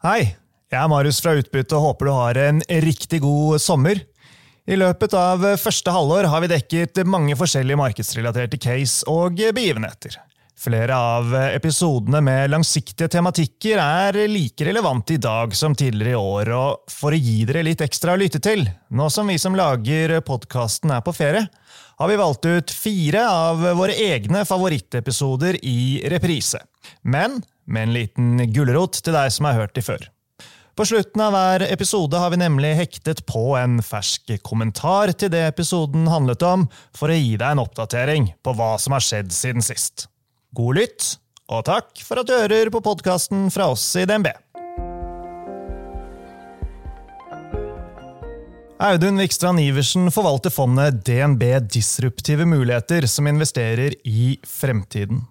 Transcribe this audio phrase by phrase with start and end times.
[0.00, 0.30] Hei,
[0.72, 3.98] jeg er Marius fra Utbytte og håper du har en riktig god sommer.
[4.64, 10.16] I løpet av første halvår har vi dekket mange forskjellige markedsrelaterte case og begivenheter.
[10.56, 16.54] Flere av episodene med langsiktige tematikker er like relevante i dag som tidligere i år,
[16.56, 20.16] og for å gi dere litt ekstra å lytte til, nå som vi som lager
[20.24, 21.44] podkasten er på ferie,
[22.00, 26.64] har vi valgt ut fire av våre egne favorittepisoder i reprise.
[27.04, 30.10] Men med en liten gulrot til deg som har hørt de før.
[30.78, 35.42] På slutten av hver episode har vi nemlig hektet på en fersk kommentar til det
[35.50, 39.66] episoden handlet om, for å gi deg en oppdatering på hva som har skjedd siden
[39.66, 40.06] sist.
[40.56, 41.10] God lytt,
[41.50, 44.30] og takk for at du hører på podkasten fra oss i DNB.
[48.80, 55.26] Audun Vikstrand Iversen forvalter fondet DNB Disruptive muligheter, som investerer i fremtiden.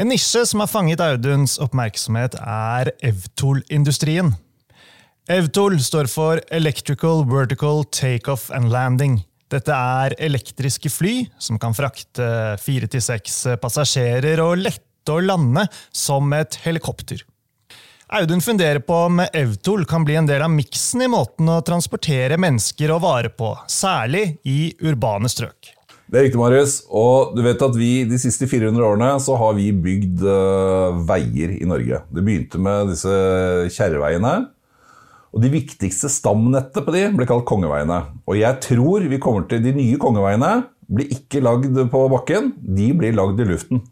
[0.00, 4.34] En nisje som har fanget Auduns oppmerksomhet, er Evtol-industrien.
[5.30, 9.20] EVTOL står for Electrical Vertical Takeoff and Landing.
[9.50, 15.66] Dette er elektriske fly som kan frakte fire til seks passasjerer og lette å lande
[15.94, 17.22] som et helikopter.
[18.10, 22.38] Audun funderer på om Evtol kan bli en del av miksen i måten å transportere
[22.42, 25.76] mennesker og varer på, særlig i urbane strøk.
[26.10, 26.80] Det er riktig, Marius.
[26.90, 31.54] Og du vet at vi de siste 400 årene så har vi bygd uh, veier
[31.54, 32.00] i Norge.
[32.10, 33.12] Det begynte med disse
[33.76, 34.34] kjerreveiene.
[35.30, 38.00] Og De viktigste stamnettet på de ble kalt kongeveiene.
[38.26, 42.88] Og jeg tror vi kommer til de nye kongeveiene blir ikke lagd på bakken, de
[42.98, 43.84] blir lagd i luften.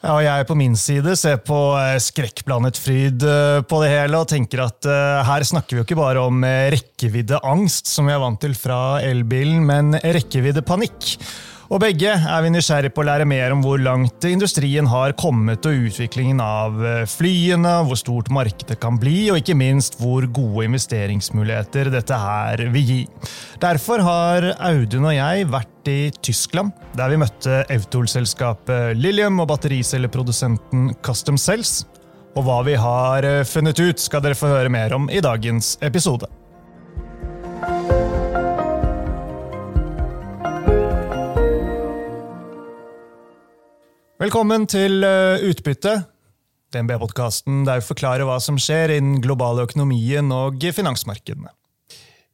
[0.00, 4.18] Ja, og Jeg på min side ser på eh, skrekkblandet fryd eh, på det hele
[4.18, 4.88] og tenker at
[5.28, 9.62] her snakker vi jo ikke bare om rekkeviddeangst, som vi er vant til fra elbilen,
[9.68, 11.14] men rekkeviddepanikk.
[11.70, 15.62] Og begge er vi nysgjerrig på å lære mer om hvor langt industrien har kommet,
[15.70, 20.66] og utviklingen av eh, flyene, hvor stort markedet kan bli, og ikke minst hvor gode
[20.66, 22.98] investeringsmuligheter dette her vil gi.
[23.62, 30.90] Derfor har Audun og jeg vært i Tyskland, der vi møtte Autol-selskapet Lilium og battericelleprodusenten
[31.06, 31.84] Custom Cells.
[32.34, 35.76] Og hva vi har eh, funnet ut, skal dere få høre mer om i dagens
[35.86, 36.26] episode.
[44.20, 45.94] Velkommen til eh, Utbytte,
[46.74, 51.48] DNB-podkasten der vi forklarer hva som skjer innen globale økonomien og finansmarkedene.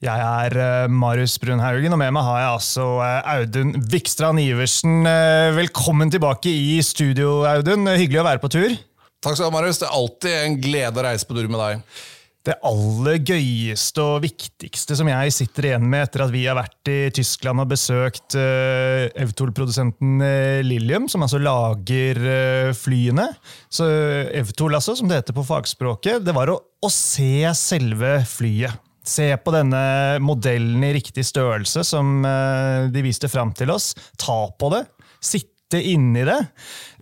[0.03, 5.07] Jeg er eh, Marius Brunhaugen, og med meg har jeg altså eh, Audun Vikstrand Iversen.
[5.55, 7.87] Velkommen tilbake i studio, Audun.
[7.95, 8.75] Hyggelig å være på tur.
[9.23, 9.79] Takk skal du ha, Marius.
[9.79, 12.03] Det er alltid en glede å reise på tur med deg
[12.47, 16.91] det aller gøyeste og viktigste som jeg sitter igjen med etter at vi har vært
[16.93, 23.29] i Tyskland og besøkt uh, Evtol-produsenten uh, Lilium, som altså lager uh, flyene.
[23.73, 23.89] Så
[24.37, 28.83] Evtol, altså, som det heter på fagspråket, det var å, å se selve flyet.
[29.07, 29.83] Se på denne
[30.19, 33.93] modellen i riktig størrelse som uh, de viste fram til oss.
[34.19, 34.87] Ta på det.
[35.23, 36.39] Sitte inni det.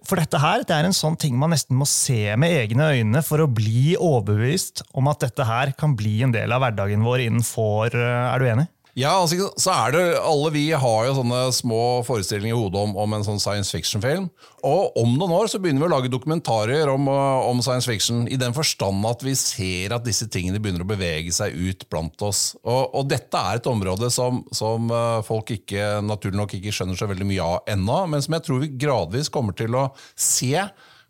[0.05, 3.23] For dette her, det er en sånn ting man nesten må se med egne øyne
[3.25, 7.27] for å bli overbevist om at dette her kan bli en del av hverdagen vår
[7.27, 8.67] innenfor eh, Er du enig?
[8.94, 12.93] Ja, altså, så er det, Alle vi har jo sånne små forestillinger i hodet om,
[13.03, 14.28] om en sånn science fiction-film.
[14.62, 18.22] Og om noen år så begynner vi å lage dokumentarer om, eh, om, science fiction,
[18.31, 22.22] i den forstand at vi ser at disse tingene begynner å bevege seg ut blant
[22.22, 22.44] oss.
[22.62, 26.99] Og, og dette er et område som, som, eh, folk ikke, naturlig nok ikke skjønner
[27.00, 30.54] så veldig mye av ennå, men som jeg tror vi gradvis kommer til å se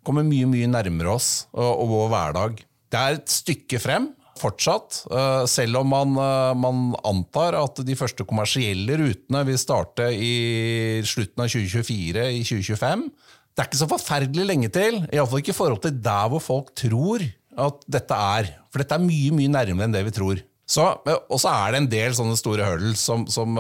[0.05, 2.65] kommer mye mye nærmere oss og, og vår hverdag.
[2.93, 5.05] Det er et stykke frem, fortsatt.
[5.11, 11.01] Eh, selv om man, eh, man, antar at de første kommersielle rutene vil starte i
[11.07, 13.07] slutten av 2024, i 2025.
[13.55, 16.75] Det er ikke så forferdelig lenge til, iallfall ikke i forhold til der hvor folk
[16.75, 18.51] tror at dette er.
[18.73, 20.43] For dette er mye mye nærmere enn det vi tror.
[20.67, 23.55] Så, og så er det en del sånne store hurdles som, som,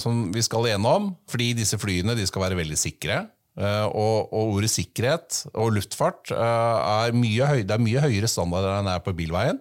[0.00, 1.12] som, vi skal igjennom.
[1.30, 3.20] Fordi disse flyene skal være veldig sikre.
[3.60, 8.88] Og, og ordet sikkerhet og luftfart er mye, høy, det er mye høyere standard enn
[8.88, 9.60] det er på bilveien.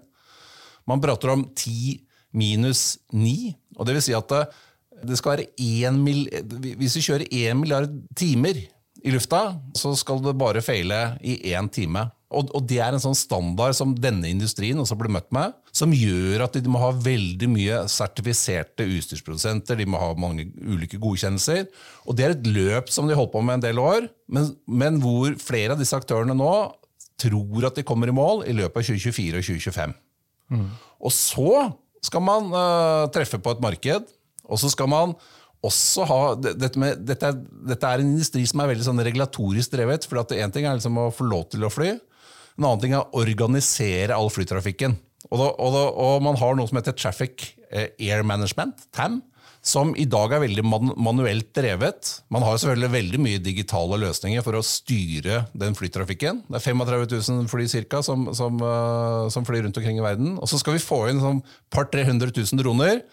[0.90, 2.00] Man prater om 10
[2.38, 3.54] minus 9.
[3.78, 4.44] og det vil si at det,
[5.10, 6.26] det skal være 1 mil,
[6.78, 8.58] Hvis vi kjører 1 milliard timer
[9.00, 12.10] i lufta, så skal det bare feile i én time.
[12.30, 15.94] Og, og, det er en sånn standard som denne industrien også blir møtt med, som
[15.96, 21.66] gjør at de må ha veldig mye sertifiserte utstyrsprodusenter, de må ha mange ulike godkjennelser.
[22.06, 25.00] Og det er et løp som de holdt på med en del år, men, men
[25.02, 26.52] hvor flere av disse aktørene nå
[27.20, 29.98] tror at de kommer i mål i løpet av 2024 og 2025.
[30.50, 30.70] Mm.
[31.00, 31.70] Og så
[32.06, 34.10] skal man uh, treffe på et marked,
[34.50, 35.14] og så skal man
[35.66, 39.74] også ha dette, med, dette, er, dette, er, en industri som er veldig sånn regulatorisk
[39.74, 40.08] drevet.
[40.08, 41.98] for Én ting er liksom å få lov til å fly,
[42.60, 44.98] en annen ting er å organisere all flytrafikken.
[45.30, 49.20] Og, da, og, da, og man har noe som heter Traffic eh, Air Management, TAM,
[49.66, 52.14] som i dag er veldig man manuelt drevet.
[52.32, 56.44] Man har selvfølgelig veldig mye digitale løsninger for å styre den flytrafikken.
[56.48, 57.06] Det er 35
[57.44, 60.38] 000 fly cirka, som, som, uh, som flyr rundt omkring i verden.
[60.40, 63.04] Og så skal vi få inn sånn par 300 000 droner.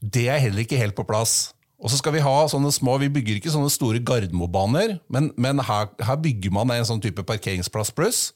[0.00, 1.56] Det er heller ikke helt på plass.
[1.76, 5.60] Og så skal Vi ha sånne små, vi bygger ikke sånne store Gardermobaner, men, men
[5.60, 8.30] her, her, bygger man en sånn type parkeringsplass pluss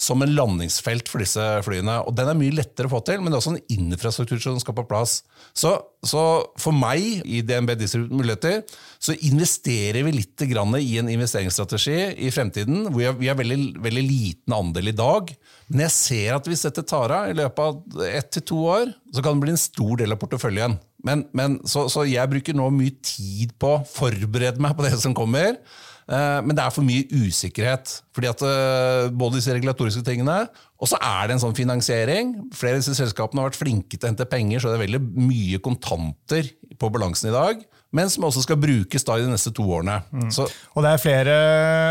[0.00, 2.00] som en landingsfelt for disse flyene.
[2.04, 4.58] Og Den er mye lettere å få til, men det er også en infrastruktur som
[4.62, 5.20] skal på plass.
[5.54, 5.72] Så,
[6.04, 6.22] så
[6.60, 8.62] for meg, i DNB Distribute Muligheter,
[8.98, 14.56] så investerer vi litt i en investeringsstrategi i fremtiden, hvor vi har veldig, veldig liten
[14.56, 15.30] andel i dag.
[15.68, 18.92] Men jeg ser at hvis dette tar av i løpet av ett til to år,
[19.14, 20.76] så kan det bli en stor del av porteføljen.
[21.04, 24.96] Men, men så, så jeg bruker nå mye tid på å forberede meg på det
[25.00, 25.58] som kommer.
[26.04, 28.02] Eh, men det er for mye usikkerhet.
[28.14, 30.48] fordi at eh, Både disse regulatoriske tingene,
[30.78, 32.34] og så er det en sånn finansiering.
[32.52, 35.02] Flere av disse selskapene har vært flinke til å hente penger, så det er veldig
[35.16, 37.64] mye kontanter på balansen i dag
[37.94, 40.00] men som også skal brukes da i de neste to årene.
[40.10, 40.30] Mm.
[40.74, 41.34] og det er flere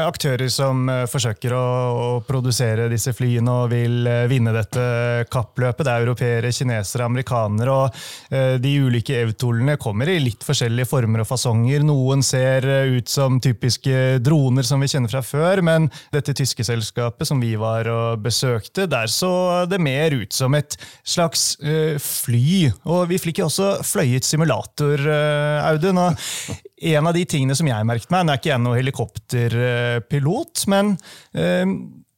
[0.04, 4.84] aktører som uh, forsøker å, å, produsere disse flyene og vil uh, vinne dette
[5.32, 5.86] kappløpet.
[5.86, 7.72] Det er europeere, kinesere, amerikanere.
[7.72, 7.96] og
[8.34, 11.86] uh, De ulike EVTOL-ene kommer i litt forskjellige former og fasonger.
[11.88, 12.68] Noen ser
[12.98, 17.54] ut som typiske droner som vi kjenner fra før, men dette tyske selskapet som vi
[17.60, 20.76] var og besøkte, der så det mer ut som et
[21.08, 21.54] slags
[22.04, 22.72] fly.
[22.90, 25.00] Og vi fikk også fløyet simulator,
[25.64, 26.22] Audun Og
[26.94, 30.96] en av de tingene som jeg merket meg, nå er ikke jeg noen helikopterpilot, men
[31.38, 31.66] eh,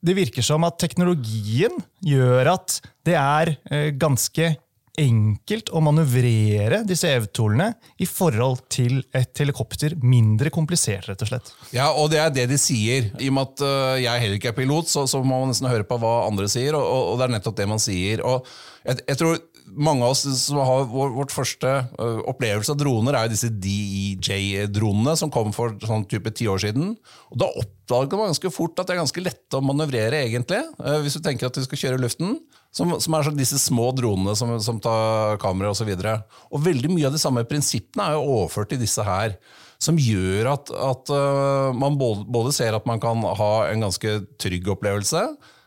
[0.05, 4.53] det virker som at teknologien gjør at det er eh, ganske
[4.99, 9.95] enkelt å manøvrere disse EV-tolene i forhold til et helikopter.
[9.99, 11.51] Mindre komplisert, rett og slett.
[11.75, 13.09] Ja, og det er det de sier.
[13.19, 15.69] I og med at uh, jeg heller ikke er pilot, så, så, må man nesten
[15.71, 18.23] høre på hva andre sier, og, og, det er nettopp det man sier.
[18.25, 18.47] Og
[18.85, 19.37] jeg, jeg tror
[19.75, 21.69] mange av oss som har vår, vårt første
[21.99, 26.61] uh, opplevelse av droner, er jo disse DEJ-dronene som kom for sånn type ti år
[26.63, 26.93] siden.
[27.31, 30.61] Og Da oppdager man ganske fort at det er ganske lette å manøvrere, egentlig.
[30.79, 32.39] Uh, hvis du tenker at du skal kjøre i luften.
[32.75, 35.87] Som, som er sånn disse små dronene som, som tar kamera osv.
[35.95, 39.37] Veldig mye av de samme prinsippene er jo overført til disse her.
[39.79, 44.67] Som gjør at, at uh, man både ser at man kan ha en ganske trygg
[44.75, 45.23] opplevelse,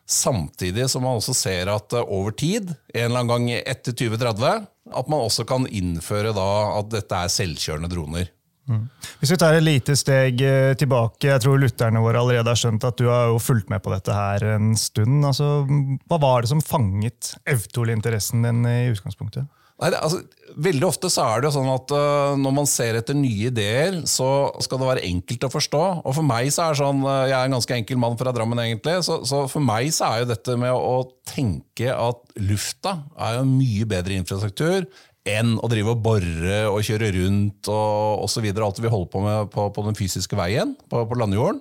[0.08, 4.66] Samtidig som man også ser at eh, over tid, en eller annen gang etter 2030,
[4.96, 8.30] at man også kan innføre da at dette er selvkjørende droner.
[8.68, 8.86] Mm.
[9.20, 12.84] Hvis vi tar et lite steg eh, tilbake, jeg tror lytterne våre allerede har skjønt
[12.88, 15.20] at du har jo fulgt med på dette her en stund.
[15.28, 15.64] Altså,
[16.08, 19.48] hva var det som fanget Evtol-interessen din i utgangspunktet?
[19.78, 20.22] Nei, det, altså,
[20.58, 24.00] veldig ofte så er det jo sånn at uh, når man ser etter nye ideer,
[24.10, 25.82] så skal det være enkelt å forstå.
[26.02, 28.34] Og for meg så er det sånn, uh, Jeg er en ganske enkel mann fra
[28.34, 28.96] Drammen, egentlig.
[29.06, 30.96] Så, så, for meg så er jo dette med å,
[31.28, 34.86] tenke at lufta er jo mye bedre infrastruktur
[35.28, 38.46] enn å drive og bore og kjøre rundt og osv.
[38.48, 41.60] Alt vi holder på med på, på den fysiske veien, på, på landjorden.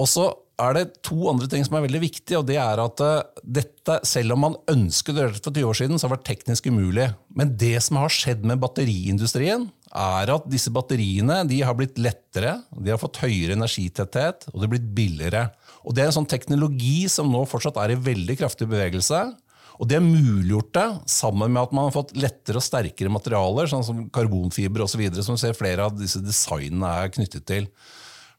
[0.00, 0.28] Og så
[0.60, 2.38] er det to andre ting som er veldig viktige.
[2.38, 5.98] og det er at uh, dette, Selv om man ønsket det for 20 år siden,
[5.98, 7.08] så har det vært teknisk umulig.
[7.34, 12.60] Men det som har skjedd med batteriindustrien, er at disse batteriene de har blitt lettere,
[12.70, 15.48] de har fått høyere energitetthet, og de har blitt billigere.
[15.82, 19.24] Og Det er en sånn teknologi som nå fortsatt er i veldig kraftig bevegelse.
[19.80, 23.66] Og Det har muliggjort det, sammen med at man har fått lettere og sterkere materialer,
[23.66, 27.66] sånn som karbonfiber osv., som vi ser flere av disse designene er knyttet til.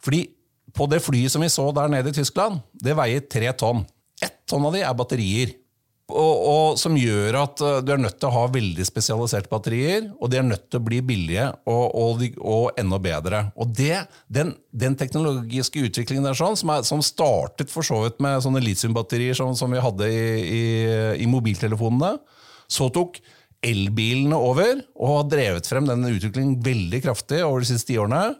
[0.06, 0.28] Fordi
[0.76, 3.84] på det flyet som vi så der nede i Tyskland, det veier tre tonn.
[4.22, 5.58] Ett tonn av de er batterier.
[6.12, 10.10] Og, og, Som gjør at uh, du er nødt til å ha veldig spesialiserte batterier,
[10.20, 13.44] og de er nødt til å bli billige og, og, og enda bedre.
[13.56, 18.20] Og det, den, den, teknologiske utviklingen der sånn, som, er, som, startet for så vidt
[18.24, 20.64] med sånne litiumbatterier som, som vi hadde i, i,
[21.24, 22.18] i mobiltelefonene,
[22.72, 23.22] så tok
[23.62, 28.32] elbilene over og har drevet frem den utviklingen veldig kraftig over de siste tiårene.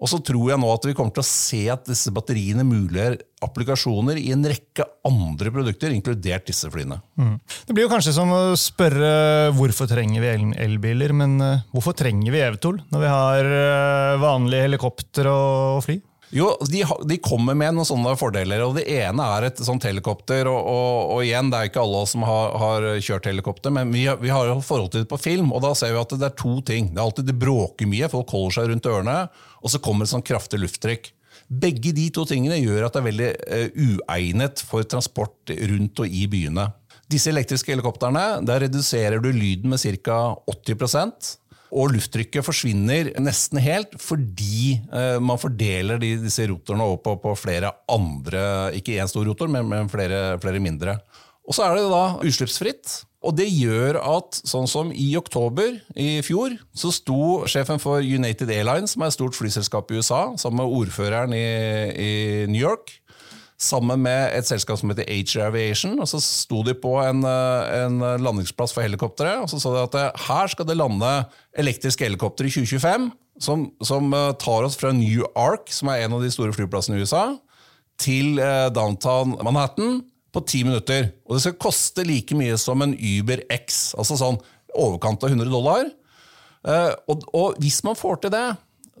[0.00, 3.18] Og så tror jeg nå at vi kommer til å se at disse batteriene muliggjør
[3.44, 7.00] applikasjoner i en rekke andre produkter, inkludert disse flyene.
[7.20, 7.36] Mm.
[7.68, 12.32] Det blir jo kanskje som å spørre hvorfor trenger vi elbiler, men eh, hvorfor trenger
[12.32, 16.00] vi Evtol når vi har eh, vanlige helikopter og fly?
[16.30, 18.62] Jo, de, de, kommer med noen sånne fordeler.
[18.62, 20.46] og Det ene er et sånt helikopter.
[20.46, 24.04] og, og, og igjen, Det er ikke alle som har, har kjørt helikopter, men vi,
[24.22, 25.50] vi har jo forhold til det på film.
[25.52, 26.92] og Da ser vi at det er to ting.
[26.92, 29.16] Det er alltid det bråker mye, folk holder seg rundt ørene,
[29.60, 31.10] og så kommer et sånn kraftig lufttrykk.
[31.50, 36.14] Begge de to tingene gjør at det er veldig uh, uegnet for transport rundt og
[36.14, 36.68] i byene.
[37.10, 40.20] Disse elektriske helikoptrene, der reduserer du lyden med ca.
[40.46, 47.16] 80 og lufttrykket forsvinner nesten helt fordi eh, man fordeler de, disse rotorene over på,
[47.22, 48.42] på, flere andre
[48.76, 50.98] Ikke én stor rotor, men, men flere, flere, mindre.
[51.46, 53.00] Og så er det da utslippsfritt.
[53.26, 58.48] Og det gjør at sånn som i oktober i fjor, så sto sjefen for United
[58.48, 61.44] Airlines, som er et stort flyselskap i USA, sammen med ordføreren i,
[61.92, 62.12] i
[62.48, 62.94] New York,
[63.60, 65.98] sammen med et selskap som heter Ager Aviation.
[66.00, 70.22] og Så sto de på en, en landingsplass for helikoptre og så sa de at
[70.28, 71.10] her skal det lande
[71.60, 76.24] elektriske helikoptre i 2025 som, som tar oss fra New Ark, som er en av
[76.24, 77.36] de store flyplassene i USA,
[78.00, 78.40] til
[78.72, 80.00] downtown Manhattan
[80.32, 81.10] på ti minutter.
[81.26, 84.40] Og det skal koste like mye som en Uber X, altså sånn
[84.78, 85.88] overkant av 100 dollar.
[86.68, 88.46] Eh, og, og, hvis man får til det,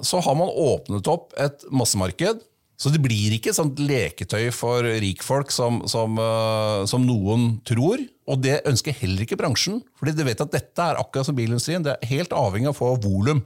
[0.02, 2.40] så har man åpnet opp et massemarked.
[2.80, 8.00] Så det blir ikke sånt leketøy for rikfolk som, som, uh, som, noen tror.
[8.30, 9.82] Og det ønsker heller ikke bransjen.
[10.00, 11.84] fordi de vet at dette er akkurat som bilindustrien.
[11.84, 13.42] Det er helt avhengig av å få volum.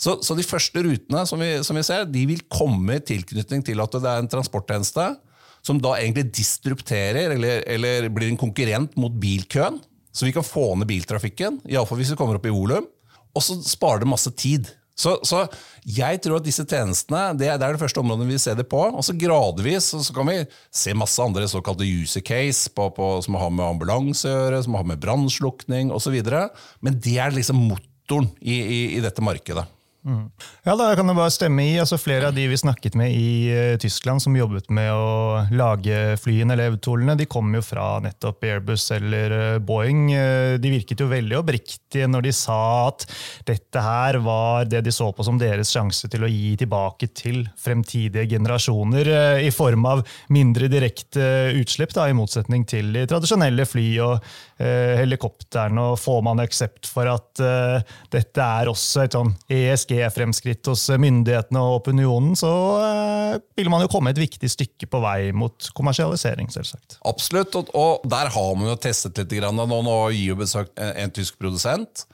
[0.00, 3.62] Så, så, de første rutene som vi, som vi, ser, de vil komme i tilknytning
[3.66, 5.06] til at det er en transporttjeneste
[5.62, 9.76] som da egentlig disrupterer, eller, eller blir en konkurrent mot bilkøen.
[10.10, 12.88] Så vi kan få ned biltrafikken, iallfall hvis vi kommer opp i volum.
[13.36, 14.72] Og så sparer det masse tid.
[15.00, 15.44] Så, så,
[15.88, 18.68] jeg tror at disse tjenestene det er, det er det første området vi ser det
[18.70, 18.82] på.
[18.90, 20.38] Og så gradvis så kan vi
[20.82, 24.76] se masse andre såkalte user case på, på, som har med ambulanse å gjøre, som
[24.78, 26.20] har med brannslukning osv.
[26.84, 29.66] Men det er liksom motoren i, i, i dette markedet.
[30.00, 30.30] Mm.
[30.64, 31.74] Ja, da kan jeg bare stemme i.
[31.80, 36.16] Altså, flere av de vi snakket med i uh, Tyskland som jobbet med å lage
[36.22, 36.78] flyene eller
[37.20, 40.06] de kom jo fra nettopp Airbus eller uh, Boeing.
[40.14, 43.04] Uh, de virket jo veldig oppriktige når de sa at
[43.48, 47.42] dette her var det de så på som deres sjanse til å gi tilbake til
[47.60, 49.10] fremtidige generasjoner
[49.44, 55.90] i form av mindre direkte utslipp, da, i motsetning til de tradisjonelle fly og helikoptrene.
[55.92, 57.40] Og får man aksept for at
[58.12, 62.50] dette er også et sånn ESG ESG-fremskritt hos myndighetene og opinionen, så
[62.84, 66.98] eh, vil man jo komme et viktig stykke på vei mot kommersialisering, selvsagt.
[67.08, 69.36] Absolutt, og, der har man jo testet litt.
[69.40, 72.06] Nå, nå gir jo besøkt en, tysk produsent.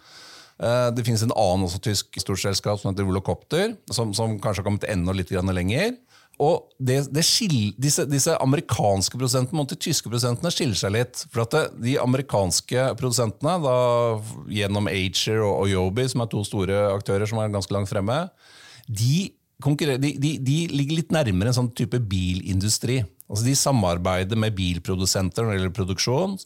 [0.63, 4.71] Eh, det finnes en annen også tysk storselskap som heter Volocopter, som, som kanskje har
[4.71, 5.97] kommet enda litt lenger.
[6.43, 11.23] Og det, det skiller, disse, disse, amerikanske produsentene mot de tyske produsentene skiller seg litt.
[11.33, 13.77] For at De amerikanske produsentene, da,
[14.53, 18.19] gjennom og, og Yobi, som er to store aktører som er ganske langt fremme,
[18.87, 19.31] de,
[19.65, 23.01] de, de, de ligger litt nærmere en sånn type bilindustri.
[23.27, 26.37] Altså De samarbeider med bilprodusenter når det gjelder produksjon.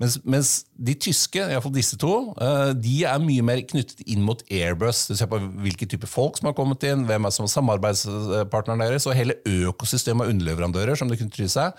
[0.00, 4.40] Mens, mens de tyske, iallfall disse to, eh, de er mye mer knyttet inn mot
[4.48, 5.06] Airbus.
[5.10, 8.86] Du ser på hvilke type folk som har kommet inn, hvem er som er samarbeidspartneren
[8.86, 11.76] deres, og hele økosystemet av underleverandører som det kunne til seg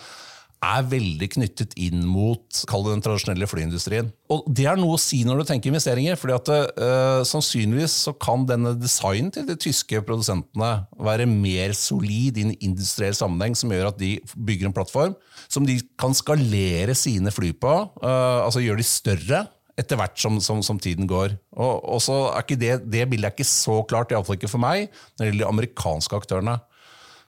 [0.62, 4.12] er veldig knyttet inn mot den tradisjonelle flyindustrien.
[4.30, 6.16] Og Det er noe å si når du tenker investeringer.
[6.16, 12.38] fordi at uh, Sannsynligvis så kan denne designen til de tyske produsentene være mer solid
[12.38, 15.18] i en industriell sammenheng, som gjør at de bygger en plattform
[15.50, 17.74] som de kan skalere sine fly på.
[18.04, 19.48] Uh, altså gjøre de større
[19.80, 21.34] etter hvert som, som, som, tiden går.
[21.56, 24.62] Og, og så er ikke det, det bildet er ikke så klart, iallfall ikke for
[24.62, 26.60] meg, når det gjelder de amerikanske aktørene.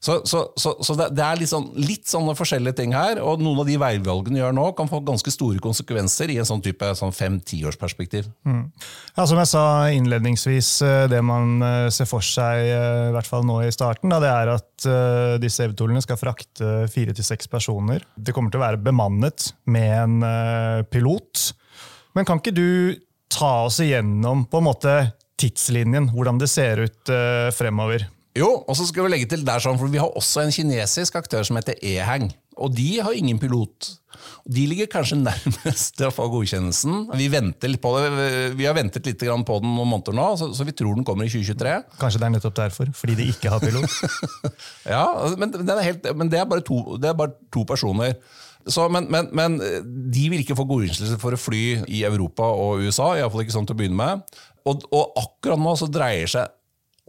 [0.03, 3.61] Så, så, så, så det, er litt, sånn, litt, sånne forskjellige ting her, og noen
[3.61, 7.13] av de veivalgene gjør nå, kan få ganske store konsekvenser i en sånn type sånn
[7.15, 8.27] fem-tiårsperspektiv.
[8.43, 8.65] Mm.
[9.15, 9.61] Ja, som jeg sa
[9.95, 14.11] innledningsvis, eh, det man eh, ser for seg, eh, i hvert fall nå i starten,
[14.11, 14.87] da, det er at
[15.39, 18.03] disse EV-tolene skal frakte fire til seks personer.
[18.19, 21.45] Det kommer til å være bemannet med en pilot.
[22.17, 22.99] Men kan ikke du
[23.31, 24.97] ta oss igjennom på en måte
[25.39, 27.13] tidslinjen, hvordan det ser ut
[27.55, 28.09] fremover?
[28.37, 31.19] Jo, og så skal vi legge til der sånn, for vi har også en kinesisk
[31.19, 32.31] aktør som heter Ehang.
[32.61, 33.89] Og de har ingen pilot.
[34.49, 37.11] De ligger kanskje nærmest til å få godkjennelsen.
[37.17, 38.29] Vi, venter litt på det.
[38.57, 41.33] vi har ventet litt på den noen måneder nå, så, vi tror den kommer i
[41.33, 41.75] 2023.
[42.01, 42.89] Kanskje det er nettopp derfor?
[42.97, 43.99] Fordi de ikke har pilot?
[44.95, 45.05] ja,
[45.37, 48.17] men, er helt, men det, er bare to, det er bare to personer.
[48.65, 49.59] Så, men, men, men,
[50.13, 53.13] de vil ikke få godkjennelse for å fly i Europa og USA.
[53.17, 54.41] I fall ikke sånn til å begynne med.
[54.69, 56.51] Og, og akkurat nå så dreier seg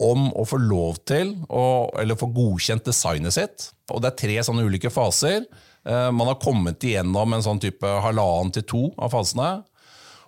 [0.01, 3.69] om å få lov til, å, eller få godkjent designet sitt.
[3.93, 5.45] Og Det er tre sånne ulike faser.
[5.87, 9.63] Eh, man har kommet igjennom en sånn type halvannen til to av fasene.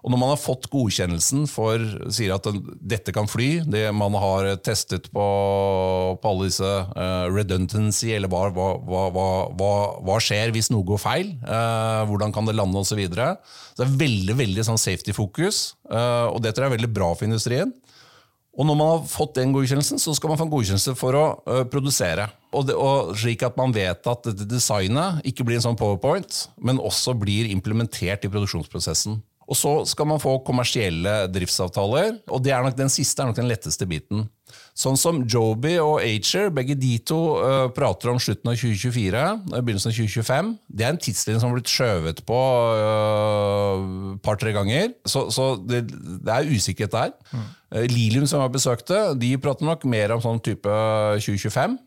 [0.05, 1.81] Og når man har fått godkjennelsen for
[2.13, 2.45] sier at
[2.79, 5.25] dette kan fly, det man har testet på,
[6.21, 11.33] på alle disse uh, redundancy, eller hva, hva, hva, hva, skjer hvis noe går feil,
[11.43, 12.93] uh, hvordan kan det lande osv.
[12.93, 13.33] Så, videre.
[13.73, 15.59] så det er veldig veldig sånn safety-fokus,
[15.91, 17.75] uh, og det tror jeg er veldig bra for industrien.
[18.57, 21.25] Og når man har fått den godkjennelsen, så skal man få en godkjennelse for å
[21.45, 22.25] uh, produsere.
[22.49, 26.47] Og, det, og, Slik at man vet at dette designet ikke blir en sånn powerpoint,
[26.57, 29.19] men også blir implementert i produksjonsprosessen.
[29.47, 33.37] Og Så skal man få kommersielle driftsavtaler, og det er nok den siste er nok
[33.37, 34.25] den letteste biten.
[34.77, 39.23] Sånn som Joby og Acher, begge de to uh, prater om slutten av 2024,
[39.55, 40.51] begynnelsen av 2025.
[40.69, 42.41] Det er en tidslinje som har blitt skjøvet på
[42.75, 44.93] et uh, par-tre ganger.
[45.09, 47.15] Så, så det, det, er usikkerhet der.
[47.31, 47.47] Mm.
[47.73, 50.77] Uh, Lilium, som jeg besøkte, de prater nok mer om sånn type
[51.25, 51.79] 2025.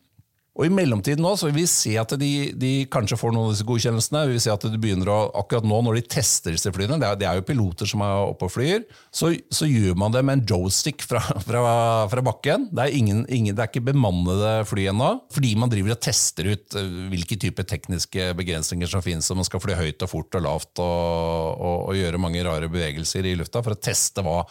[0.59, 3.54] Og I mellomtiden nå så vil vi se at de, de, kanskje får noen av
[3.54, 4.25] disse godkjennelsene.
[4.26, 7.07] Vi vil se at de begynner å, Akkurat nå når de tester disse flyene, det
[7.07, 8.83] er, det er jo piloter som er oppe og flyr,
[9.14, 11.62] så, så, gjør man det med en joystick fra, fra,
[12.11, 12.66] fra bakken.
[12.75, 16.50] Det er, ingen, ingen, det er, ikke bemannede fly ennå, fordi man driver og tester
[16.50, 20.40] ut eh, hvilke typer tekniske begrensninger som finnes, om man skal fly høyt og fort
[20.40, 24.42] og lavt og, og, og gjøre mange rare bevegelser i lufta for å teste hva,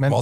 [0.00, 0.12] men,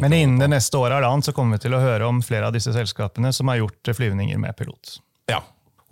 [0.00, 2.70] men, innen det neste året så kommer vi til å høre om flere av disse
[2.74, 4.96] selskapene som har gjort flyvninger med pilot.
[5.30, 5.44] Ja,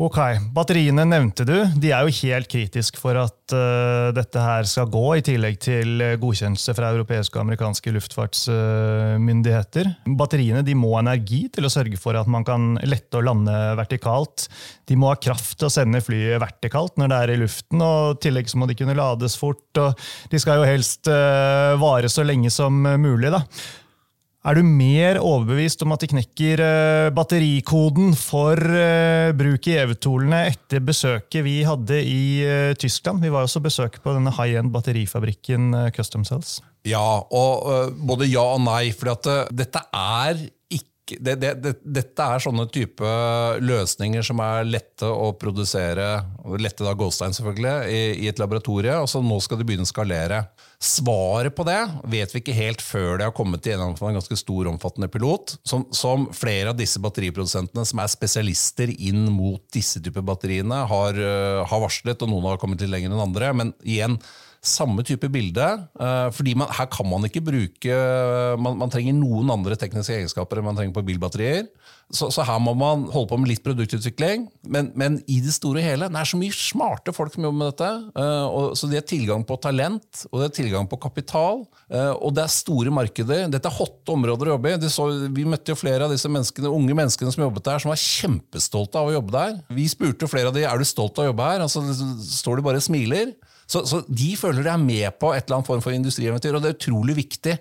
[0.02, 0.16] Ok,
[0.50, 1.54] Batteriene nevnte du.
[1.78, 6.00] De er jo helt kritiske for at uh, dette her skal gå, i tillegg til
[6.18, 9.90] godkjennelse fra europeiske og amerikanske luftfartsmyndigheter.
[9.92, 13.22] Uh, Batteriene de må ha energi til å sørge for at man kan lette å
[13.22, 14.48] lande vertikalt.
[14.90, 18.16] De må ha kraft til å sende flyet vertikalt når det er i luften, og
[18.16, 19.68] i tillegg så må de kunne lades fort.
[19.76, 20.02] og
[20.32, 23.30] De skal jo helst uh, vare så lenge som mulig.
[23.30, 23.44] da.
[24.42, 30.40] Er du mer overbevist om at de knekker eh, batterikoden for eh, bruk i EV-tolene
[30.48, 33.22] etter besøket vi hadde i eh, Tyskland?
[33.22, 36.56] Vi var også besøk på denne high-end batterifabrikken Custom Cells.
[36.82, 38.88] Ja, og både ja og nei.
[38.90, 40.42] For dette er
[41.20, 43.12] det, det, det, dette er sånne type
[43.62, 46.06] løsninger som er lette å produsere,
[46.60, 49.90] lette da Goldstein selvfølgelig, i, i et laboratorie, og så nå skal de begynne å
[49.90, 50.42] skalere.
[50.82, 54.70] Svaret på det vet vi ikke helt før det har kommet til en ganske stor,
[54.70, 60.24] omfattende pilot, som, som, flere av disse batteriprodusentene som er spesialister inn mot disse typer
[60.26, 61.20] batteriene, har,
[61.68, 63.52] har varslet, og noen har kommet litt lenger enn andre.
[63.58, 64.18] men igjen,
[64.62, 65.68] samme type bilde.
[65.98, 67.96] Eh, fordi man, her kan man ikke bruke
[68.62, 71.66] man, man, trenger noen andre tekniske egenskaper enn man trenger på bilbatterier.
[72.12, 74.44] Så, så, her må man holde på med litt produktutvikling.
[74.68, 77.58] Men, men, i det store og hele, det er så mye smarte folk som jobber
[77.58, 77.90] med dette.
[78.20, 81.64] Eh, og, så de har tilgang på talent, og de har tilgang på kapital.
[81.88, 83.46] Eh, og det er store markeder.
[83.50, 84.92] Dette er hotte områder å jobbe i.
[84.92, 88.02] Så, vi møtte jo flere av disse menneskene, unge menneskene som jobbet der, som var
[88.04, 89.56] kjempestolte av å jobbe der.
[89.72, 91.64] Vi spurte flere av de, er du stolt av å jobbe her.
[91.64, 91.86] Altså,
[92.28, 93.32] står de bare og smiler.
[93.66, 96.64] Så, så, de føler de er med på et eller annet form for industrieventyr, og
[96.64, 97.56] det er utrolig viktig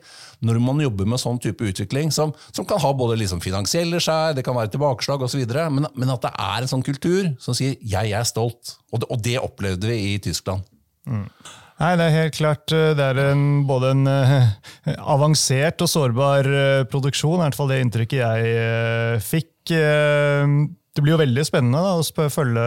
[0.48, 4.36] når man jobber med sånn type utvikling, som, som kan ha både liksom finansielle skjær,
[4.38, 7.78] det kan være tilbakeslag osv., men, men at det er en sånn kultur som sier
[7.80, 8.78] 'jeg er stolt'.
[8.92, 10.66] Og det, og det opplevde vi i Tyskland.
[11.08, 11.30] Mm.
[11.82, 14.52] Nei, Det er helt klart eh, det er en, både en uh,
[15.00, 19.50] avansert og sårbar uh, produksjon, i hvert fall det inntrykket jeg fikk.
[20.92, 22.64] Det blir jo veldig spennende da, å følge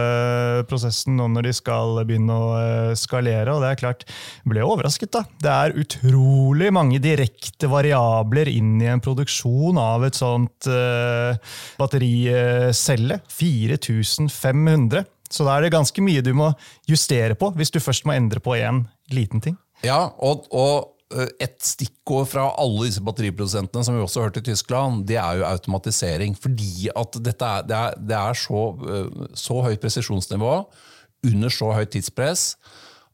[0.65, 3.53] prosessen nå når de skal begynne å eh, skalere.
[3.53, 5.11] og Det er klart, jeg ble overrasket.
[5.13, 5.21] da.
[5.43, 11.37] Det er utrolig mange direkte variabler inn i en produksjon av et sånt uh,
[11.77, 13.19] battericelle.
[13.29, 15.05] 4500.
[15.29, 16.49] Så da er det ganske mye du må
[16.89, 19.59] justere på hvis du først må endre på én liten ting.
[19.85, 24.47] Ja, og, og et stikkord fra alle disse batteriprodusentene som vi også har hørt i
[24.49, 26.35] Tyskland, det er jo automatisering.
[26.39, 30.57] Fordi at er, det er, det er så, eh, så, høyt presisjonsnivå
[31.25, 32.55] under så høyt tidspress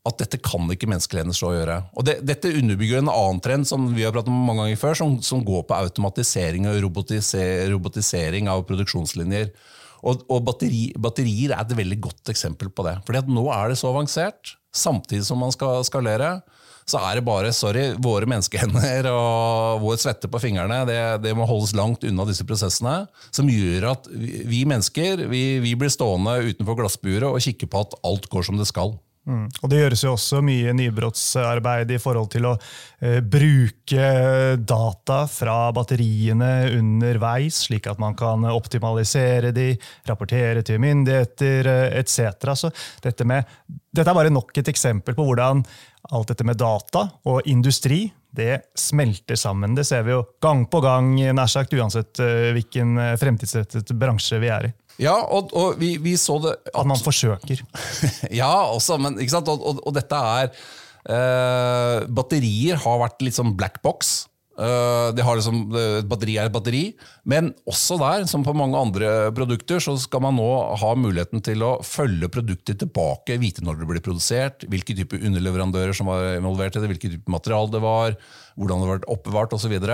[0.08, 1.76] at dette kan ikke menneskelig hender stå og gjøre.
[1.94, 4.98] Og det, Dette underbygger en annen trend som vi har pratet om mange ganger før,
[4.98, 9.52] som, som går på automatisering og robotisering, robotisering av produksjonslinjer.
[10.02, 12.96] Og, og batteri, Batterier er et veldig godt eksempel på det.
[13.06, 16.40] Fordi at Nå er det så avansert, samtidig som man skal skalere
[16.92, 20.82] så er det bare sorry, våre menneskehender og vår svette på fingrene.
[20.90, 23.06] Det, det, må holdes langt unna disse prosessene.
[23.34, 27.86] Som gjør at vi, vi mennesker vi, vi, blir stående utenfor glassburet og kikke på
[27.86, 28.96] at alt går som det skal.
[29.30, 29.44] Mm.
[29.62, 34.08] Og Det gjøres jo også mye nybrottsarbeid i forhold til å eh, bruke
[34.58, 39.76] data fra batteriene underveis, slik at man kan optimalisere de,
[40.10, 42.56] rapportere til myndigheter eh, etc.
[42.58, 45.62] Så dette, dette er bare nok et eksempel på hvordan
[46.12, 49.76] alt dette med data og industri det smelter sammen.
[49.76, 54.40] Det ser vi jo gang på gang, nær sagt uansett uh, hvilken eh, fremtidsrettet bransje
[54.40, 54.72] vi er i.
[55.02, 57.64] Ja, og, og vi, vi, så det At, at man forsøker.
[58.42, 59.50] ja, også, men ikke sant?
[59.50, 64.22] Og, og, og dette er eh, Batterier har vært litt sånn black box.
[64.62, 66.82] Uh, liksom, et batteri er et batteri.
[67.26, 71.64] Men også der, som på mange andre produkter, så skal man nå ha muligheten til
[71.66, 76.78] å følge produktet tilbake, vite når det ble produsert, hvilke type underleverandører som var involvert
[76.78, 78.20] i det, hvilke type materiale det var,
[78.60, 79.78] hvordan det har vært oppbevart osv.
[79.80, 79.88] Og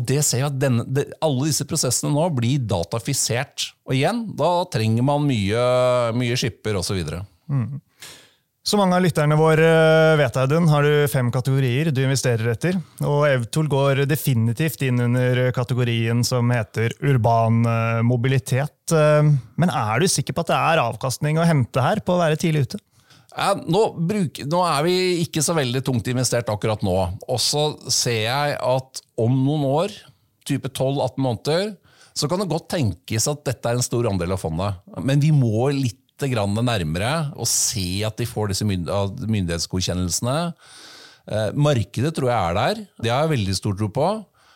[0.00, 3.72] det ser jeg at denne, det, Alle disse prosessene nå blir datafisert.
[3.84, 5.64] Og igjen, da trenger man mye,
[6.16, 7.02] mye skipper osv.
[7.52, 7.80] Mm.
[8.62, 12.78] Så mange av lytterne våre eh, vet, Audun, har du fem kategorier du investerer etter.
[13.02, 18.94] Og Evtol går definitivt inn under kategorien som heter urban eh, mobilitet.
[18.94, 22.22] Eh, Men er du sikker på at det er avkastning å hente her på å
[22.22, 22.80] være tidlig ute?
[23.32, 26.96] Ja, nå, bruk, nå er vi ikke så veldig tungt investert akkurat nå.
[27.26, 29.94] Og så ser jeg at om noen år,
[30.48, 31.72] type 12-18 måneder,
[32.12, 34.82] så kan det godt tenkes at dette er en stor andel av fondet.
[35.00, 38.86] Men vi må litt nærmere og se at de får disse mynd
[39.26, 40.52] myndighetsgodkjennelsene.
[41.26, 42.82] Eh, markedet tror jeg er der.
[43.02, 44.10] Det har jeg veldig stor tro på.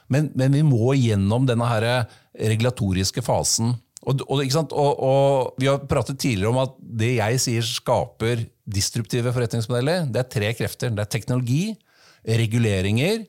[0.07, 2.07] Men, men vi må gjennom denne her
[2.39, 3.75] regulatoriske fasen.
[4.07, 9.33] Og, og, og, og, Vi har pratet tidligere om at det jeg sier skaper disruptive
[9.35, 10.91] forretningsmodeller, det er tre krefter.
[10.95, 11.77] Det er teknologi,
[12.27, 13.23] reguleringer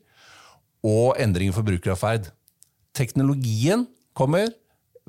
[0.88, 2.32] og endring i forbrukeratferd.
[2.97, 3.86] Teknologien
[4.17, 4.50] kommer,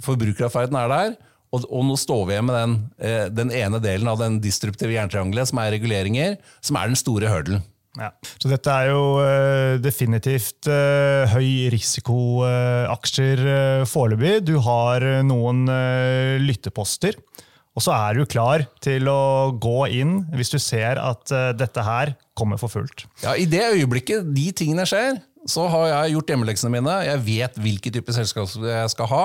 [0.05, 1.17] forbrukeratferden er der,
[1.49, 4.93] og, og, nå står vi igjen med den, eh, den, ene delen av den disruptive
[4.93, 7.65] jerntriangelet, som er reguleringer, som er den store hørdelen.
[7.99, 8.11] Ja.
[8.39, 14.35] Så dette er jo uh, definitivt uh, høy risiko-aksjer uh, foreløpig.
[14.47, 15.65] Du har noen
[16.45, 17.17] lytteposter.
[17.79, 22.17] Og så er du klar til å gå inn hvis du ser at dette her
[22.39, 23.05] kommer for fullt.
[23.23, 26.97] Ja, I det øyeblikket de tingene skjer, så har jeg gjort hjemmeleksene mine.
[27.07, 29.25] Jeg vet hvilke type selskap jeg skal ha,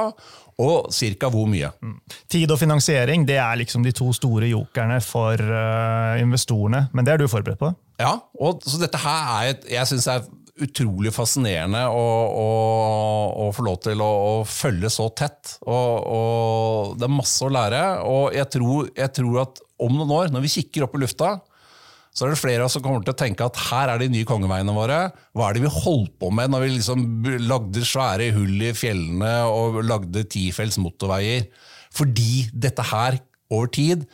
[0.62, 1.30] og ca.
[1.34, 1.72] hvor mye.
[1.82, 1.98] Mm.
[2.30, 6.88] Tid og finansiering det er liksom de to store jokerne for uh, investorene.
[6.94, 7.74] Men det er du forberedt på?
[8.02, 10.24] Ja, og så dette her er et, jeg synes er
[10.64, 12.04] utrolig fascinerende å,
[12.44, 12.50] å,
[13.46, 15.58] å, få lov til å, å følge så tett.
[15.66, 17.82] Og, og, Det er masse å lære.
[18.10, 21.36] Og jeg tror, jeg tror at om noen år, når vi kikker opp i lufta,
[22.14, 24.10] så er det flere av oss som kommer til å tenke at her er de
[24.14, 25.00] nye kongeveiene våre.
[25.34, 27.06] Hva er det vi holdt på med når vi liksom
[27.50, 31.48] lagde svære hull i fjellene og lagde tifelts motorveier?
[31.94, 33.18] Fordi dette her
[33.54, 34.06] over tid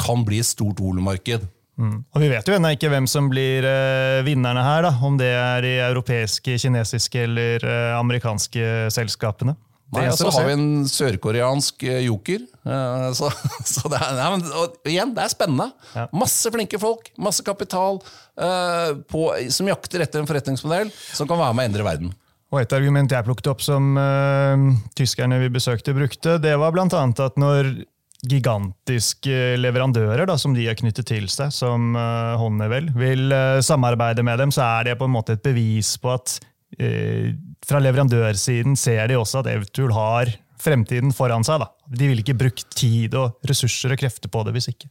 [0.00, 1.42] kan bli et stort volummarked.
[1.80, 1.96] Mm.
[2.12, 4.84] Og Vi vet jo ennå ikke hvem som blir uh, vinnerne her.
[4.84, 9.56] da, Om det er de europeiske, kinesiske eller uh, amerikanske selskapene.
[9.90, 12.44] Nei, og så har vi en sørkoreansk eh, joker.
[13.18, 13.26] Så,
[13.66, 14.44] så det, er, nei, men,
[14.86, 15.66] igjen, det er spennende.
[15.96, 16.04] Ja.
[16.14, 17.98] Masse flinke folk, masse kapital
[19.10, 22.12] på, som jakter etter en forretningsmodell som kan være med å endre verden.
[22.50, 26.86] Og Et argument jeg plukket opp som uh, tyskerne vi besøkte, brukte, det var bl.a.
[26.90, 27.70] at når
[28.28, 34.24] gigantiske leverandører da, som de har knyttet til seg, som uh, Honeywell, vil uh, samarbeide
[34.26, 36.36] med dem, så er det på en måte et bevis på at
[36.80, 37.32] uh,
[37.66, 41.62] fra leverandørsiden ser de også at Evtool har fremtiden foran seg.
[41.62, 41.70] Da.
[41.96, 44.90] De ville ikke brukt tid og ressurser og krefter på det hvis ikke.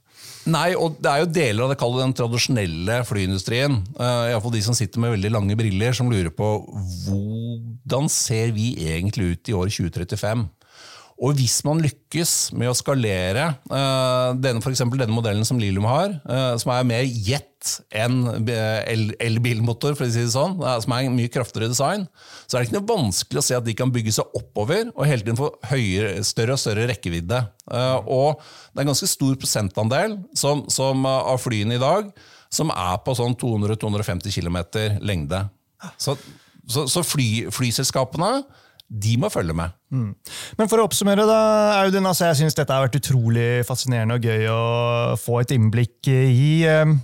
[0.49, 4.63] Nei, og det er jo deler av det kallet den tradisjonelle flyindustrien, uh, iallfall de
[4.65, 6.53] som sitter med veldig lange briller, som lurer på
[7.05, 10.47] hvordan ser vi egentlig ut i år 2035?
[11.19, 16.13] Og hvis man lykkes med å skalere uh, denne, for denne modellen som Lilium har,
[16.23, 17.45] uh, som er mer jet
[17.91, 18.21] enn
[19.19, 22.05] elbilmotor, for å si det sånn, uh, som er en mye kraftigere design,
[22.47, 25.03] så er det ikke noe vanskelig å se at de kan bygge seg oppover og
[25.09, 27.41] hele tiden få høyere, større og større rekkevidde.
[27.67, 32.13] Uh, og det er en ganske stor prosentandel som, som, av flyene i dag
[32.49, 34.57] som er på sånn 200-250 km
[35.03, 35.43] lengde.
[35.99, 36.15] Så,
[36.63, 38.39] så, så fly, flyselskapene
[38.89, 39.75] de må følge med.
[39.93, 40.09] Mm.
[40.57, 41.39] Men for å oppsummere, da,
[41.83, 44.61] Audun, altså jeg syns dette har vært utrolig fascinerende og gøy å
[45.21, 46.65] få et innblikk i.
[46.69, 46.97] Ehm,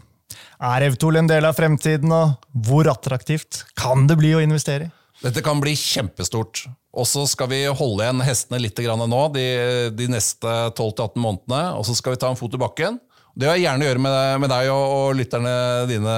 [0.65, 4.93] er Evtol en del av fremtiden, og hvor attraktivt kan det bli å investere i?
[5.23, 6.65] Dette kan bli kjempestort.
[6.95, 9.47] Og så skal vi holde igjen hestene litt nå de,
[9.95, 11.63] de neste 12-18 månedene.
[11.79, 12.99] Og så skal vi ta en fot i bakken.
[13.35, 15.55] Det vil jeg gjerne gjøre med, med deg og, lytterne
[15.89, 16.15] dine,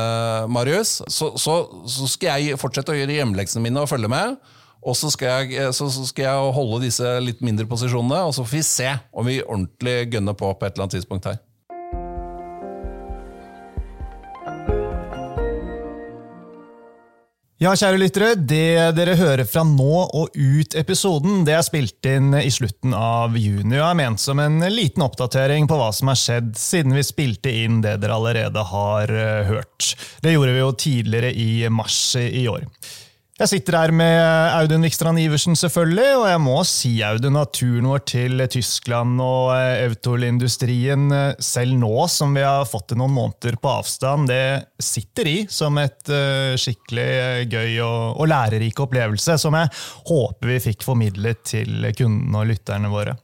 [0.54, 1.00] Marius.
[1.10, 1.56] Så, så,
[1.90, 4.38] så, skal jeg fortsette å gjøre hjemmeleksene mine og følge med.
[4.86, 8.46] Og så skal, jeg, så, så skal, jeg, holde disse litt mindre posisjonene, og så
[8.46, 11.42] får vi se om vi ordentlig gønner på på et eller annet tidspunkt her.
[17.58, 18.36] Ja, kjære lyttere.
[18.38, 23.34] Det dere hører fra nå og ut episoden, det er spilt inn i slutten av
[23.34, 27.02] juni og er ment som en liten oppdatering på hva som har skjedd siden vi
[27.08, 29.90] spilte inn det dere allerede har eh, hørt.
[30.22, 32.70] Det gjorde vi jo tidligere i mars i år.
[33.38, 34.16] Jeg sitter her med
[34.58, 39.52] Audun Vikstrand Iversen, selvfølgelig, og jeg må si Audun, at turen vår til Tyskland og
[39.54, 44.82] eh, Autol-industrien, eh, selv nå som vi har fått det noen måneder på avstand, det
[44.82, 49.70] sitter i som et uh, skikkelig gøy og, og lærerik opplevelse, som jeg
[50.10, 53.20] håper vi fikk formidlet til kundene og lytterne våre.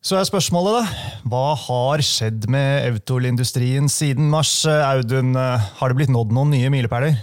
[0.00, 1.08] Så er spørsmålet, da.
[1.28, 4.62] Hva har skjedd med Autol-industrien siden mars?
[4.64, 7.20] Audun, har det blitt nådd noen nye milepæler?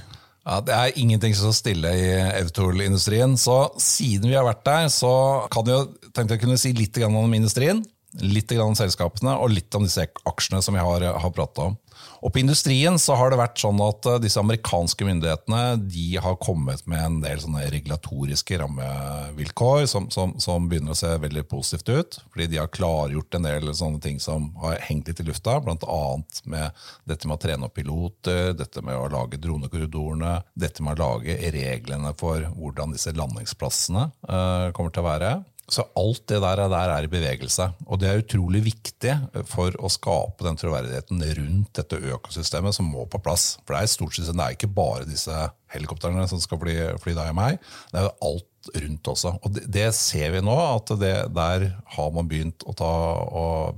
[0.47, 2.07] Ja, Det er ingenting som står stille i
[2.39, 3.35] Evtol-industrien.
[3.37, 5.11] Så siden vi har vært der, så
[5.51, 7.83] kan jeg, tenkte jeg kunne si litt om industrien.
[8.23, 11.77] Litt om selskapene og litt om disse aksjene som vi har, har prata om.
[12.21, 16.37] Og På industrien så har det vært sånn at eh, disse amerikanske myndighetene de har
[16.41, 21.89] kommet med en del sånne regulatoriske rammevilkår som, som, som, begynner å se veldig positivt
[21.89, 22.19] ut.
[22.33, 25.59] Fordi de har klargjort en del sånne ting som har hengt litt i lufta.
[25.63, 26.01] Bl.a.
[26.49, 31.11] med dette med å trene opp piloter, dette med å lage dronekorridorene, dette med å
[31.11, 35.31] lage reglene for hvordan disse landingsplassene uh, kommer til å være.
[35.67, 37.65] Så alt det der, der, er i bevegelse.
[37.91, 39.13] Og det er utrolig viktig
[39.51, 43.57] for å skape den troverdigheten rundt dette økosystemet som må på plass.
[43.65, 45.35] For det er stort sett det er ikke bare disse
[45.73, 47.59] helikoptrene som skal fly, fly deg og meg.
[47.91, 49.33] Det er jo alt rundt også.
[49.43, 52.91] Og det, det ser vi nå, at det, der har man begynt å ta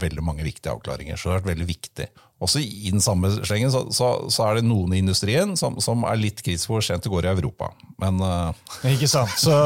[0.02, 1.18] veldig mange viktige avklaringer.
[1.18, 2.10] Så det har vært veldig viktig.
[2.40, 6.06] Også I den samme slengen så, så, så, er det noen i industrien som, som
[6.08, 7.74] er litt kritiske for hvor sent det går i Europa.
[8.00, 8.78] Men, uh...
[8.94, 9.34] Ikke sant.
[9.42, 9.58] Så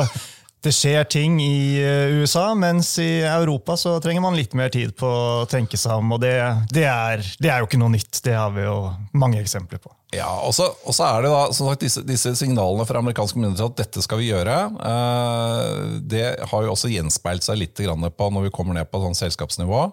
[0.63, 4.95] det skjer ting i eh, USA, mens i Europa så trenger man litt mer tid
[4.95, 6.15] på å tenke seg om.
[6.15, 6.35] Og det,
[6.71, 8.21] det, er, det er, jo ikke noe nytt.
[8.23, 8.77] Det har vi jo
[9.19, 9.91] mange eksempler på.
[10.13, 13.79] Ja, Og så er det da, som sagt, disse, disse, signalene fra amerikanske myndigheter at
[13.81, 14.57] dette skal vi gjøre.
[14.89, 19.17] Eh, det har jo også gjenspeilt seg litt på når vi kommer ned på sånn
[19.17, 19.87] selskapsnivå.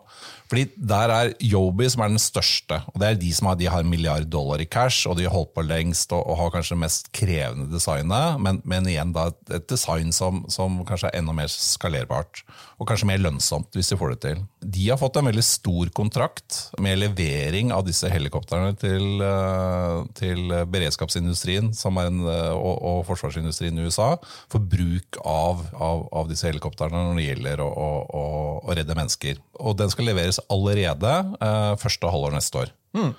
[0.50, 2.82] Fordi Der er Yobi som er den største.
[2.92, 5.24] og det er De som har, de har en milliard dollar i cash, og de
[5.24, 8.40] har holdt på lengst og, og har kanskje det mest krevende designet.
[8.40, 12.42] Men, men igjen da, et design som, som, kanskje er enda mer skalerbart.
[12.80, 14.42] Og kanskje mer lønnsomt, hvis de får det til.
[14.60, 20.52] De har fått en veldig stor kontrakt med levering av disse helikoptrene til, eh, til
[20.70, 24.14] beredskapsindustrien en, eh, og, og, forsvarsindustrien i USA
[24.50, 28.24] for bruk av, av, av disse helikoptrene når det gjelder å, å,
[28.64, 29.40] å redde mennesker.
[29.60, 32.74] Og den skal leveres allerede eh, første halvår neste år.
[32.96, 33.12] Mm.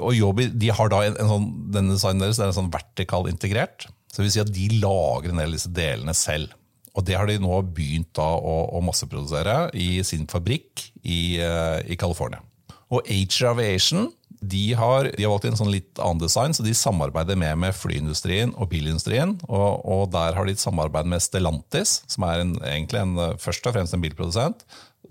[0.00, 3.28] Og Joby de har da en, en sånn, denne designen deres er en sånn vertikal
[3.28, 3.84] integrert.
[4.08, 6.54] Så det vil si at de lager ned disse delene selv.
[6.96, 8.28] Og det har de nå begynt å,
[8.74, 12.40] å masseprodusere i sin fabrikk i, i California.
[12.88, 14.08] Og Ager Aviation
[14.40, 17.74] de har, de har, valgt en sånn litt annen design, så de samarbeider mer med
[17.76, 19.34] flyindustrien og bilindustrien.
[19.48, 23.66] Og, og der har de et samarbeid med Stellantis, som er en, egentlig en, først
[23.66, 24.64] og fremst en bilprodusent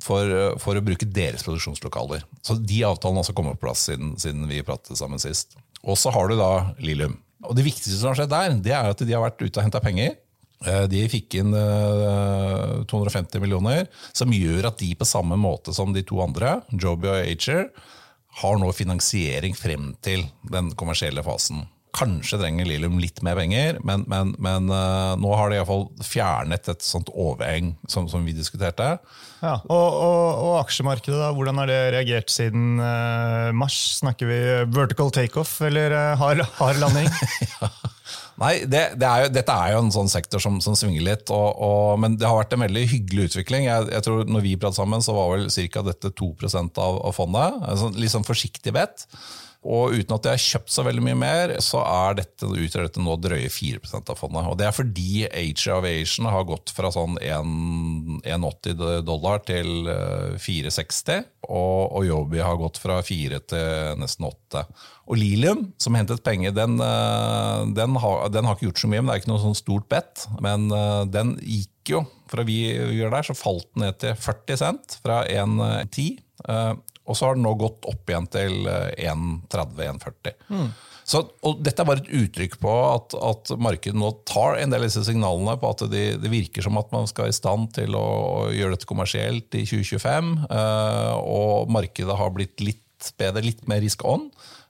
[0.04, 2.24] for, for, å bruke deres produksjonslokaler.
[2.46, 5.58] Så De avtalene har også kommet på plass siden, siden vi pratet sammen sist.
[5.84, 6.52] Og så har du da
[6.84, 7.18] Lilium.
[7.48, 9.66] Og Det viktigste som har skjedd der, det er at de har vært ute og
[9.66, 10.16] henta penger.
[10.66, 13.86] Eh, de fikk inn 250 eh, millioner,
[14.16, 17.68] som gjør at de på samme måte som de to andre, Joby og Ager,
[18.42, 21.66] har nå finansiering frem til den kommersielle fasen.
[21.98, 26.68] Kanskje trenger Lilium litt mer penger, men, men, men uh, nå har de iallfall fjernet
[26.70, 28.92] et sånt overheng som, som vi diskuterte.
[29.42, 33.80] Ja, og, og, og, aksjemarkedet, da, hvordan har det reagert siden uh, mars?
[34.04, 34.40] Snakker vi
[34.76, 37.10] vertical takeoff eller uh, hard, hard landing?
[37.56, 37.72] ja.
[38.38, 41.32] Nei, det, det er jo, Dette er jo en sånn sektor som, som svinger litt,
[41.34, 43.66] og, og, men det har vært en veldig hyggelig utvikling.
[43.66, 45.84] Jeg, jeg tror når vi pratet sammen, så var vel ca.
[45.88, 47.58] dette 2 av, av fondet.
[47.66, 49.08] Altså, litt sånn forsiktig bet.
[49.68, 53.04] Og uten at de har kjøpt så veldig mye mer, så er dette, utgjør dette
[53.04, 54.48] nå drøye 4 av fondet.
[54.48, 59.90] Og Det er fordi Age Aviation har gått fra sånn 1,80 dollar til
[60.40, 64.64] 4,60, eh, og Yobi har gått fra 4 til nesten 8.
[65.08, 69.04] Og Lilium, som hentet penger, den, eh, den, har, den, har, ikke gjort så mye,
[69.04, 70.28] men det er ikke noe sånn stort bet.
[70.44, 74.64] Men eh, den gikk jo, fra vi gjør der, så falt den ned til 40
[74.64, 76.24] cent, fra 1,10.
[77.08, 80.32] Og så har den nå gått opp igjen til 1,30-1,40.
[80.32, 80.70] Eh, mm.
[81.08, 84.84] Så, og Dette er bare et uttrykk på at, at, markedet nå tar en del
[84.84, 87.72] av disse signalene på at det, det, virker som at man skal være i stand
[87.78, 88.08] til å,
[88.52, 90.34] gjøre dette kommersielt i 2025.
[90.52, 92.84] Eh, og markedet har blitt litt
[93.16, 94.28] bedre, litt mer risk on.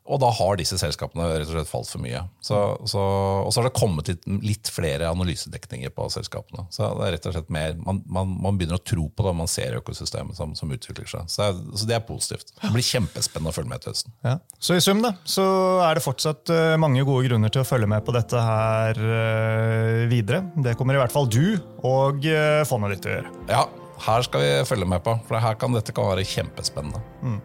[0.08, 2.22] Og da har disse selskapene rett og slett falt for mye.
[2.44, 3.02] Så, så,
[3.44, 6.68] og så har det kommet litt, litt, flere analysedekninger på selskapene.
[6.74, 9.34] Så det er rett og slett mer, man, man, man begynner å tro på det,
[9.40, 11.28] man ser økosystemet som, som utvikler seg.
[11.32, 12.54] Så, så, det er positivt.
[12.62, 14.16] Det blir kjempespennende å følge med til høsten.
[14.28, 14.38] Ja.
[14.60, 15.48] Så i sum da, så
[15.86, 20.06] er det fortsatt eh, mange gode grunner til å følge med på dette her eh,
[20.12, 20.46] videre.
[20.56, 23.36] Det kommer i hvert fall du og eh, fondet ditt til å gjøre.
[23.52, 23.68] Ja,
[24.08, 27.04] her skal vi følge med på, for her kan dette kan være kjempespennende.
[27.26, 27.40] Mm.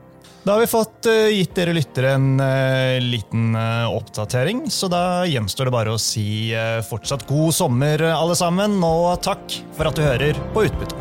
[0.44, 5.22] Da har vi fått uh, gitt dere lyttere en uh, liten uh, oppdatering, så da
[5.30, 6.50] gjenstår det bare å si
[6.88, 10.98] fortsatt god sommer, alle sammen, og takk for at du hører på Utbytte.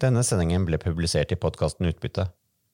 [0.00, 2.32] Denne sendingen ble publisert i podkasten Utbytte.